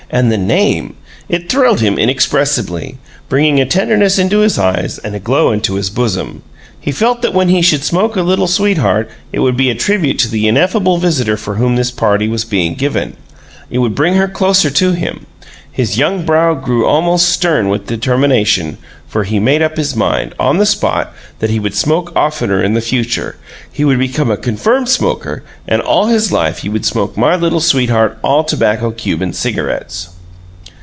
[0.13, 0.95] And the name!
[1.29, 2.97] It thrilled him inexpressibly,
[3.29, 6.43] bringing a tenderness into his eyes and a glow into his bosom.
[6.81, 10.19] He felt that when he should smoke a Little Sweetheart it would be a tribute
[10.19, 13.15] to the ineffable visitor for whom this party was being given
[13.69, 15.27] it would bring her closer to him.
[15.73, 18.77] His young brow grew almost stern with determination,
[19.07, 22.73] for he made up his mind, on the spot, that he would smoke oftener in
[22.73, 23.37] the future
[23.71, 27.61] he would become a confirmed smoker, and all his life he would smoke My Little
[27.61, 30.09] Sweetheart All Tobacco Cuban Cigarettes.